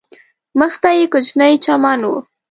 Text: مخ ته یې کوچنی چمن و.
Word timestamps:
مخ 0.59 0.73
ته 0.81 0.89
یې 0.97 1.05
کوچنی 1.13 1.53
چمن 1.65 1.99
و. 2.09 2.13